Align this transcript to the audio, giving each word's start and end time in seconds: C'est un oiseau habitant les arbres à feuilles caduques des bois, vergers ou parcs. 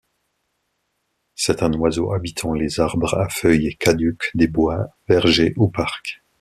C'est 1.35 1.61
un 1.61 1.71
oiseau 1.73 2.11
habitant 2.11 2.53
les 2.53 2.79
arbres 2.79 3.13
à 3.19 3.29
feuilles 3.29 3.77
caduques 3.77 4.31
des 4.33 4.47
bois, 4.47 4.87
vergers 5.07 5.53
ou 5.57 5.69
parcs. 5.69 6.23